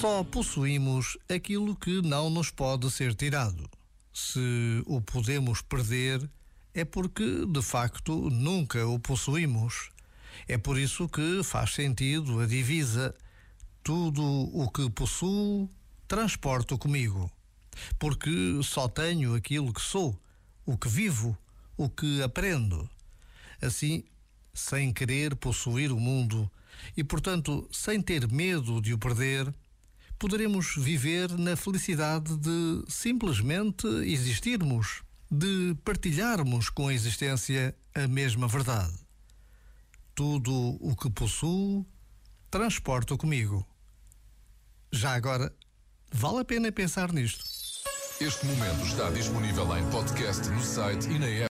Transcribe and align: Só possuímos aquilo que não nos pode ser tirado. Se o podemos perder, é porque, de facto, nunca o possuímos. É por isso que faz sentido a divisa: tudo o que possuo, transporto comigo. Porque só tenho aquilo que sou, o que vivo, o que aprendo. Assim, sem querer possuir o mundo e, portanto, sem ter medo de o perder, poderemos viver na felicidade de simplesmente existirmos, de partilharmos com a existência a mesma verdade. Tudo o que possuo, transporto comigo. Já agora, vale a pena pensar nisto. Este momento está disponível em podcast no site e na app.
Só 0.00 0.22
possuímos 0.22 1.16
aquilo 1.26 1.74
que 1.74 2.02
não 2.02 2.28
nos 2.28 2.50
pode 2.50 2.90
ser 2.90 3.14
tirado. 3.14 3.66
Se 4.12 4.82
o 4.84 5.00
podemos 5.00 5.62
perder, 5.62 6.28
é 6.74 6.84
porque, 6.84 7.46
de 7.46 7.62
facto, 7.62 8.28
nunca 8.28 8.86
o 8.86 8.98
possuímos. 8.98 9.88
É 10.46 10.58
por 10.58 10.78
isso 10.78 11.08
que 11.08 11.42
faz 11.42 11.72
sentido 11.72 12.40
a 12.40 12.46
divisa: 12.46 13.14
tudo 13.82 14.22
o 14.22 14.70
que 14.70 14.90
possuo, 14.90 15.66
transporto 16.06 16.76
comigo. 16.76 17.30
Porque 17.98 18.60
só 18.62 18.88
tenho 18.88 19.34
aquilo 19.34 19.72
que 19.72 19.80
sou, 19.80 20.14
o 20.66 20.76
que 20.76 20.88
vivo, 20.88 21.36
o 21.74 21.88
que 21.88 22.22
aprendo. 22.22 22.86
Assim, 23.62 24.04
sem 24.52 24.92
querer 24.92 25.34
possuir 25.36 25.90
o 25.90 25.98
mundo 25.98 26.50
e, 26.94 27.02
portanto, 27.02 27.66
sem 27.72 28.02
ter 28.02 28.30
medo 28.30 28.78
de 28.82 28.92
o 28.92 28.98
perder, 28.98 29.54
poderemos 30.18 30.74
viver 30.76 31.30
na 31.38 31.56
felicidade 31.56 32.36
de 32.36 32.84
simplesmente 32.88 33.86
existirmos, 34.04 35.02
de 35.30 35.76
partilharmos 35.84 36.70
com 36.70 36.88
a 36.88 36.94
existência 36.94 37.76
a 37.94 38.06
mesma 38.06 38.48
verdade. 38.48 38.94
Tudo 40.14 40.52
o 40.80 40.96
que 40.96 41.10
possuo, 41.10 41.86
transporto 42.50 43.18
comigo. 43.18 43.66
Já 44.90 45.14
agora, 45.14 45.54
vale 46.12 46.40
a 46.40 46.44
pena 46.44 46.72
pensar 46.72 47.12
nisto. 47.12 47.44
Este 48.18 48.46
momento 48.46 48.86
está 48.86 49.10
disponível 49.10 49.76
em 49.76 49.90
podcast 49.90 50.48
no 50.48 50.62
site 50.62 51.06
e 51.10 51.18
na 51.18 51.26
app. 51.26 51.44